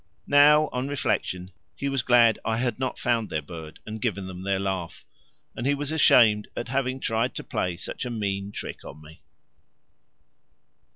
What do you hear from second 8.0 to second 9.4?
a mean trick on me!